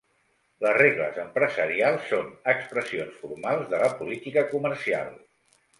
Les 0.63 0.71
regles 0.77 1.19
empresarials 1.23 2.09
són 2.13 2.33
expressions 2.57 3.21
formals 3.25 3.73
de 3.77 3.87
la 3.87 3.95
política 4.03 4.47
comercial. 4.57 5.19